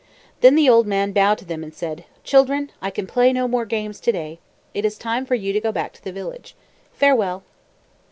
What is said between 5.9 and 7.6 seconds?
to the village. Farewell!"